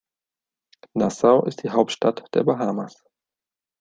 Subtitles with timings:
[0.95, 3.03] Nassau ist die Hauptstadt der Bahamas.